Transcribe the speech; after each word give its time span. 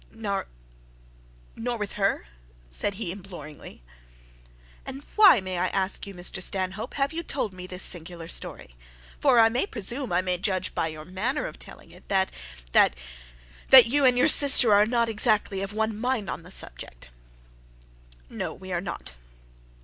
'No, 0.11 0.45
nor 1.55 1.77
with 1.77 1.93
her,' 1.93 2.25
said 2.71 2.95
he 2.95 3.11
imploringly. 3.11 3.83
'And 4.83 5.03
why, 5.15 5.39
may 5.41 5.59
I 5.59 5.67
ask 5.67 6.07
you, 6.07 6.15
Mr 6.15 6.41
Stanhope, 6.41 6.95
have 6.95 7.13
you 7.13 7.21
told 7.21 7.53
me 7.53 7.67
this 7.67 7.83
singular 7.83 8.27
story? 8.27 8.75
For 9.19 9.37
I 9.37 9.47
may 9.49 9.67
presume 9.67 10.11
I 10.11 10.23
may 10.23 10.39
judge 10.39 10.73
by 10.73 10.87
your 10.87 11.05
manner 11.05 11.45
of 11.45 11.59
telling 11.59 11.91
it, 11.91 12.09
that 12.09 12.31
that 12.71 12.95
that 13.69 13.85
you 13.85 14.03
and 14.03 14.17
your 14.17 14.27
sister 14.27 14.73
are 14.73 14.87
not 14.87 15.07
exactly 15.07 15.61
of 15.61 15.71
one 15.71 15.95
mind 15.95 16.31
on 16.31 16.41
the 16.41 16.49
subject.' 16.49 17.09
'No, 18.27 18.55
we 18.55 18.73
are 18.73 18.81
not.' 18.81 19.13